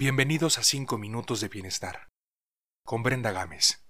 Bienvenidos 0.00 0.56
a 0.56 0.62
5 0.62 0.96
minutos 0.96 1.42
de 1.42 1.48
bienestar 1.48 2.08
con 2.86 3.02
Brenda 3.02 3.32
Gámez. 3.32 3.84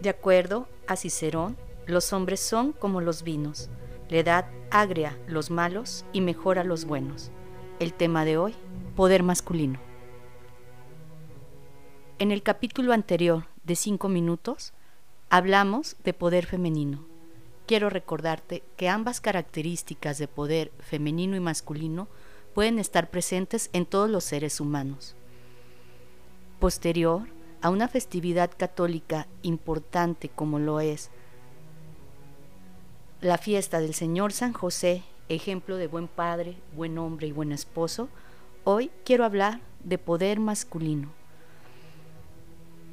De 0.00 0.08
acuerdo 0.08 0.68
a 0.86 0.94
Cicerón, 0.94 1.56
los 1.88 2.12
hombres 2.12 2.38
son 2.38 2.70
como 2.70 3.00
los 3.00 3.24
vinos. 3.24 3.70
La 4.08 4.18
edad 4.18 4.46
agria 4.70 5.18
los 5.26 5.50
malos 5.50 6.04
y 6.12 6.20
mejora 6.20 6.62
los 6.62 6.84
buenos. 6.84 7.32
El 7.80 7.92
tema 7.92 8.24
de 8.24 8.36
hoy, 8.36 8.54
poder 8.94 9.24
masculino. 9.24 9.80
En 12.20 12.30
el 12.30 12.44
capítulo 12.44 12.92
anterior 12.92 13.48
de 13.64 13.74
5 13.74 14.08
minutos, 14.08 14.74
hablamos 15.28 15.96
de 16.04 16.14
poder 16.14 16.46
femenino 16.46 17.13
quiero 17.66 17.90
recordarte 17.90 18.62
que 18.76 18.88
ambas 18.88 19.20
características 19.20 20.18
de 20.18 20.28
poder 20.28 20.70
femenino 20.80 21.36
y 21.36 21.40
masculino 21.40 22.08
pueden 22.54 22.78
estar 22.78 23.10
presentes 23.10 23.70
en 23.72 23.86
todos 23.86 24.08
los 24.08 24.24
seres 24.24 24.60
humanos. 24.60 25.16
Posterior 26.60 27.22
a 27.62 27.70
una 27.70 27.88
festividad 27.88 28.50
católica 28.56 29.26
importante 29.42 30.28
como 30.28 30.58
lo 30.58 30.80
es 30.80 31.10
la 33.20 33.38
fiesta 33.38 33.80
del 33.80 33.94
Señor 33.94 34.32
San 34.32 34.52
José, 34.52 35.02
ejemplo 35.30 35.78
de 35.78 35.86
buen 35.86 36.08
padre, 36.08 36.56
buen 36.76 36.98
hombre 36.98 37.26
y 37.26 37.32
buen 37.32 37.52
esposo, 37.52 38.08
hoy 38.64 38.90
quiero 39.04 39.24
hablar 39.24 39.60
de 39.82 39.96
poder 39.96 40.40
masculino. 40.40 41.08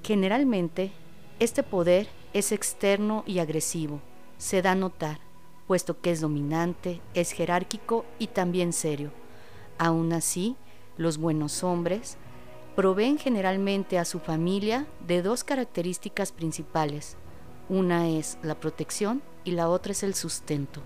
Generalmente, 0.04 0.92
este 1.40 1.64
poder 1.64 2.08
es 2.34 2.54
externo 2.54 3.24
y 3.28 3.40
agresivo, 3.40 4.00
se 4.42 4.64
da 4.64 4.72
a 4.72 4.76
notar, 4.76 5.20
puesto 5.68 6.02
que 6.02 6.10
es 6.10 6.20
dominante, 6.20 7.00
es 7.14 7.32
jerárquico 7.32 8.06
y 8.18 8.26
también 8.26 8.74
serio. 8.74 9.12
Aún 9.78 10.14
así, 10.14 10.56
los 10.98 11.20
buenos 11.20 11.64
hombres 11.64 12.18
proveen 12.76 13.20
generalmente 13.20 14.00
a 14.00 14.04
su 14.04 14.18
familia 14.18 14.88
de 15.06 15.22
dos 15.22 15.44
características 15.44 16.32
principales. 16.32 17.18
Una 17.70 18.10
es 18.10 18.40
la 18.42 18.56
protección 18.56 19.22
y 19.44 19.52
la 19.52 19.70
otra 19.70 19.92
es 19.92 20.02
el 20.02 20.16
sustento. 20.16 20.82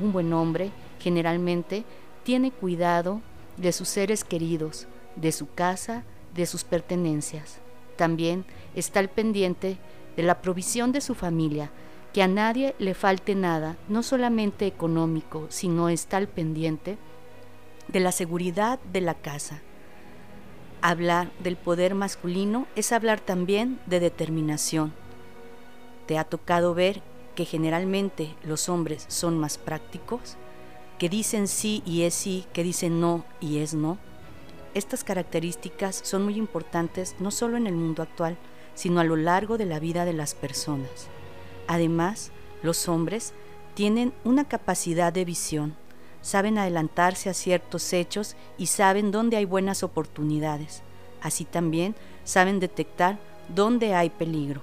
Un 0.00 0.12
buen 0.12 0.32
hombre 0.32 0.72
generalmente 0.98 1.84
tiene 2.24 2.50
cuidado 2.50 3.20
de 3.58 3.70
sus 3.70 3.86
seres 3.86 4.24
queridos, 4.24 4.88
de 5.14 5.30
su 5.30 5.54
casa, 5.54 6.02
de 6.34 6.46
sus 6.46 6.64
pertenencias. 6.64 7.60
También 7.94 8.44
está 8.74 8.98
al 8.98 9.08
pendiente 9.08 9.78
de 10.16 10.22
la 10.24 10.42
provisión 10.42 10.90
de 10.90 11.00
su 11.00 11.14
familia, 11.14 11.70
que 12.12 12.22
a 12.22 12.28
nadie 12.28 12.74
le 12.78 12.94
falte 12.94 13.34
nada, 13.34 13.76
no 13.88 14.02
solamente 14.02 14.66
económico, 14.66 15.46
sino 15.48 15.88
está 15.88 16.18
al 16.18 16.28
pendiente 16.28 16.98
de 17.88 18.00
la 18.00 18.12
seguridad 18.12 18.78
de 18.92 19.00
la 19.00 19.14
casa. 19.14 19.62
Hablar 20.82 21.30
del 21.38 21.56
poder 21.56 21.94
masculino 21.94 22.66
es 22.76 22.92
hablar 22.92 23.20
también 23.20 23.78
de 23.86 24.00
determinación. 24.00 24.92
¿Te 26.06 26.18
ha 26.18 26.24
tocado 26.24 26.74
ver 26.74 27.02
que 27.34 27.44
generalmente 27.44 28.34
los 28.44 28.68
hombres 28.68 29.04
son 29.08 29.38
más 29.38 29.56
prácticos? 29.56 30.36
Que 30.98 31.08
dicen 31.08 31.48
sí 31.48 31.82
y 31.86 32.02
es 32.02 32.14
sí, 32.14 32.44
que 32.52 32.62
dicen 32.62 33.00
no 33.00 33.24
y 33.40 33.58
es 33.58 33.74
no. 33.74 33.98
Estas 34.74 35.04
características 35.04 36.00
son 36.02 36.24
muy 36.24 36.36
importantes 36.36 37.16
no 37.20 37.30
solo 37.30 37.56
en 37.56 37.66
el 37.66 37.74
mundo 37.74 38.02
actual, 38.02 38.36
sino 38.74 39.00
a 39.00 39.04
lo 39.04 39.16
largo 39.16 39.58
de 39.58 39.66
la 39.66 39.78
vida 39.78 40.04
de 40.04 40.12
las 40.12 40.34
personas. 40.34 41.08
Además, 41.72 42.32
los 42.62 42.86
hombres 42.86 43.32
tienen 43.72 44.12
una 44.24 44.46
capacidad 44.46 45.10
de 45.10 45.24
visión, 45.24 45.74
saben 46.20 46.58
adelantarse 46.58 47.30
a 47.30 47.32
ciertos 47.32 47.94
hechos 47.94 48.36
y 48.58 48.66
saben 48.66 49.10
dónde 49.10 49.38
hay 49.38 49.46
buenas 49.46 49.82
oportunidades. 49.82 50.82
Así 51.22 51.46
también 51.46 51.94
saben 52.24 52.60
detectar 52.60 53.18
dónde 53.48 53.94
hay 53.94 54.10
peligro. 54.10 54.60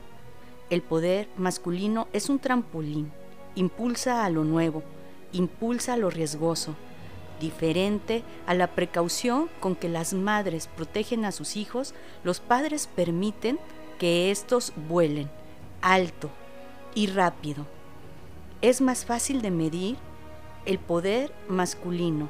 El 0.69 0.83
poder 0.83 1.28
masculino 1.35 2.07
es 2.13 2.29
un 2.29 2.38
trampolín, 2.38 3.12
impulsa 3.56 4.23
a 4.23 4.29
lo 4.29 4.44
nuevo, 4.44 4.83
impulsa 5.31 5.94
a 5.94 5.97
lo 5.97 6.12
riesgoso, 6.12 6.75
diferente 7.41 8.22
a 8.45 8.53
la 8.53 8.67
precaución 8.67 9.50
con 9.59 9.75
que 9.75 9.89
las 9.89 10.13
madres 10.13 10.67
protegen 10.67 11.25
a 11.25 11.31
sus 11.31 11.56
hijos, 11.56 11.95
los 12.23 12.39
padres 12.39 12.85
permiten 12.85 13.57
que 13.97 14.29
éstos 14.29 14.73
vuelen 14.88 15.28
alto, 15.81 16.29
y 16.95 17.07
rápido. 17.07 17.66
Es 18.61 18.81
más 18.81 19.05
fácil 19.05 19.41
de 19.41 19.51
medir 19.51 19.97
el 20.66 20.79
poder 20.79 21.31
masculino. 21.47 22.29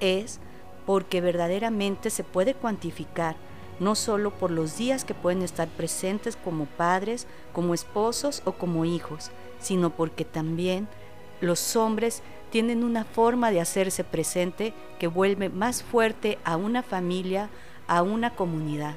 Es 0.00 0.40
porque 0.84 1.20
verdaderamente 1.20 2.10
se 2.10 2.24
puede 2.24 2.54
cuantificar, 2.54 3.36
no 3.80 3.94
solo 3.94 4.30
por 4.30 4.50
los 4.50 4.76
días 4.76 5.04
que 5.04 5.14
pueden 5.14 5.42
estar 5.42 5.68
presentes 5.68 6.36
como 6.36 6.66
padres, 6.66 7.26
como 7.52 7.74
esposos 7.74 8.42
o 8.44 8.52
como 8.52 8.84
hijos, 8.84 9.30
sino 9.60 9.90
porque 9.90 10.24
también 10.24 10.88
los 11.40 11.76
hombres 11.76 12.22
tienen 12.50 12.84
una 12.84 13.04
forma 13.04 13.50
de 13.50 13.60
hacerse 13.60 14.04
presente 14.04 14.72
que 14.98 15.08
vuelve 15.08 15.48
más 15.48 15.82
fuerte 15.82 16.38
a 16.44 16.56
una 16.56 16.82
familia, 16.82 17.50
a 17.86 18.02
una 18.02 18.34
comunidad. 18.34 18.94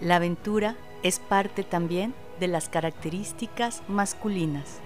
La 0.00 0.16
aventura 0.16 0.76
es 1.02 1.18
parte 1.18 1.62
también 1.62 2.14
de 2.40 2.48
las 2.48 2.68
características 2.68 3.82
masculinas. 3.88 4.80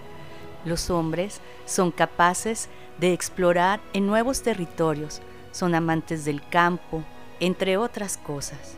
Los 0.65 0.91
hombres 0.91 1.41
son 1.67 1.91
capaces 1.91 2.69
de 2.99 3.13
explorar 3.13 3.81
en 3.93 4.07
nuevos 4.07 4.43
territorios, 4.43 5.21
son 5.51 5.75
amantes 5.75 6.25
del 6.25 6.47
campo, 6.49 7.03
entre 7.41 7.77
otras 7.77 8.17
cosas. 8.17 8.77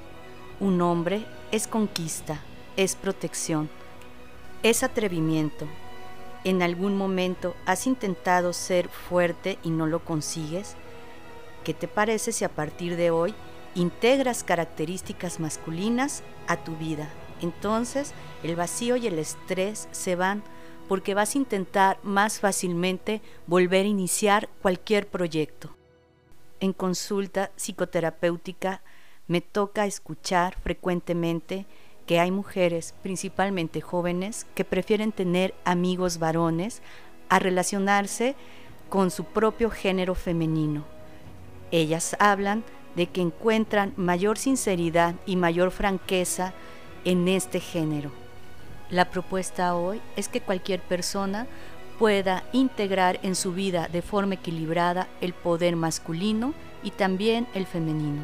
Un 0.60 0.80
hombre 0.80 1.26
es 1.50 1.66
conquista, 1.66 2.40
es 2.76 2.96
protección, 2.96 3.68
es 4.62 4.82
atrevimiento. 4.82 5.66
¿En 6.44 6.62
algún 6.62 6.96
momento 6.96 7.54
has 7.66 7.86
intentado 7.86 8.52
ser 8.52 8.88
fuerte 8.88 9.58
y 9.62 9.70
no 9.70 9.86
lo 9.86 10.04
consigues? 10.04 10.76
¿Qué 11.64 11.74
te 11.74 11.88
parece 11.88 12.32
si 12.32 12.44
a 12.44 12.48
partir 12.48 12.96
de 12.96 13.10
hoy 13.10 13.34
integras 13.74 14.44
características 14.44 15.40
masculinas 15.40 16.22
a 16.46 16.56
tu 16.56 16.76
vida? 16.76 17.08
Entonces 17.40 18.12
el 18.42 18.56
vacío 18.56 18.96
y 18.96 19.06
el 19.06 19.18
estrés 19.18 19.88
se 19.92 20.16
van 20.16 20.42
porque 20.88 21.14
vas 21.14 21.34
a 21.34 21.38
intentar 21.38 21.98
más 22.02 22.40
fácilmente 22.40 23.22
volver 23.46 23.84
a 23.84 23.88
iniciar 23.88 24.48
cualquier 24.60 25.06
proyecto. 25.06 25.74
En 26.60 26.72
consulta 26.72 27.50
psicoterapéutica 27.56 28.82
me 29.26 29.40
toca 29.40 29.86
escuchar 29.86 30.56
frecuentemente 30.62 31.66
que 32.06 32.20
hay 32.20 32.30
mujeres, 32.30 32.94
principalmente 33.02 33.80
jóvenes, 33.80 34.46
que 34.54 34.64
prefieren 34.64 35.12
tener 35.12 35.54
amigos 35.64 36.18
varones 36.18 36.82
a 37.30 37.38
relacionarse 37.38 38.36
con 38.90 39.10
su 39.10 39.24
propio 39.24 39.70
género 39.70 40.14
femenino. 40.14 40.84
Ellas 41.70 42.14
hablan 42.18 42.62
de 42.94 43.06
que 43.06 43.22
encuentran 43.22 43.92
mayor 43.96 44.38
sinceridad 44.38 45.14
y 45.26 45.36
mayor 45.36 45.70
franqueza 45.70 46.52
en 47.04 47.28
este 47.28 47.60
género. 47.60 48.10
La 48.90 49.10
propuesta 49.10 49.74
hoy 49.74 50.00
es 50.16 50.28
que 50.28 50.40
cualquier 50.40 50.80
persona 50.80 51.46
pueda 51.98 52.44
integrar 52.52 53.18
en 53.22 53.34
su 53.34 53.52
vida 53.52 53.88
de 53.88 54.02
forma 54.02 54.34
equilibrada 54.34 55.08
el 55.20 55.32
poder 55.32 55.76
masculino 55.76 56.54
y 56.82 56.90
también 56.90 57.46
el 57.54 57.66
femenino. 57.66 58.22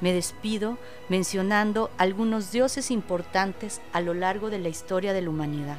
Me 0.00 0.12
despido 0.12 0.78
mencionando 1.08 1.90
algunos 1.98 2.52
dioses 2.52 2.90
importantes 2.90 3.80
a 3.92 4.00
lo 4.00 4.14
largo 4.14 4.50
de 4.50 4.58
la 4.58 4.68
historia 4.68 5.12
de 5.12 5.22
la 5.22 5.30
humanidad. 5.30 5.78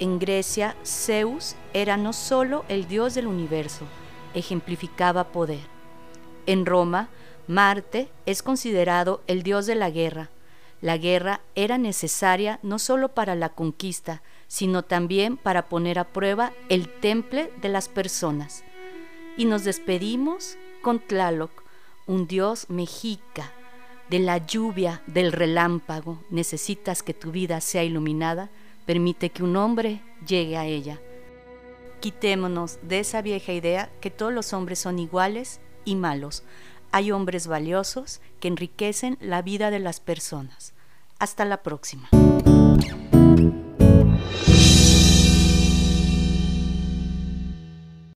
En 0.00 0.18
Grecia, 0.18 0.74
Zeus 0.84 1.54
era 1.72 1.96
no 1.96 2.12
solo 2.12 2.64
el 2.68 2.88
dios 2.88 3.14
del 3.14 3.28
universo, 3.28 3.84
ejemplificaba 4.34 5.28
poder. 5.28 5.60
En 6.46 6.66
Roma, 6.66 7.08
Marte 7.46 8.08
es 8.26 8.42
considerado 8.42 9.20
el 9.28 9.44
dios 9.44 9.66
de 9.66 9.76
la 9.76 9.90
guerra, 9.90 10.30
la 10.84 10.98
guerra 10.98 11.40
era 11.54 11.78
necesaria 11.78 12.60
no 12.62 12.78
solo 12.78 13.14
para 13.14 13.34
la 13.34 13.48
conquista, 13.48 14.20
sino 14.48 14.82
también 14.82 15.38
para 15.38 15.66
poner 15.70 15.98
a 15.98 16.04
prueba 16.04 16.52
el 16.68 16.90
temple 16.90 17.50
de 17.62 17.70
las 17.70 17.88
personas. 17.88 18.64
Y 19.38 19.46
nos 19.46 19.64
despedimos 19.64 20.58
con 20.82 21.00
Tlaloc, 21.00 21.62
un 22.06 22.26
dios 22.26 22.68
mexica, 22.68 23.50
de 24.10 24.18
la 24.18 24.36
lluvia, 24.36 25.00
del 25.06 25.32
relámpago. 25.32 26.22
Necesitas 26.28 27.02
que 27.02 27.14
tu 27.14 27.32
vida 27.32 27.62
sea 27.62 27.82
iluminada, 27.82 28.50
permite 28.84 29.30
que 29.30 29.42
un 29.42 29.56
hombre 29.56 30.02
llegue 30.26 30.58
a 30.58 30.66
ella. 30.66 31.00
Quitémonos 32.00 32.78
de 32.82 32.98
esa 32.98 33.22
vieja 33.22 33.54
idea 33.54 33.90
que 34.02 34.10
todos 34.10 34.34
los 34.34 34.52
hombres 34.52 34.80
son 34.80 34.98
iguales 34.98 35.60
y 35.86 35.94
malos. 35.94 36.42
Hay 36.92 37.10
hombres 37.10 37.46
valiosos 37.46 38.20
que 38.38 38.48
enriquecen 38.48 39.16
la 39.22 39.40
vida 39.40 39.70
de 39.70 39.78
las 39.78 40.00
personas. 40.00 40.73
Hasta 41.24 41.46
la 41.46 41.62
próxima. 41.62 42.10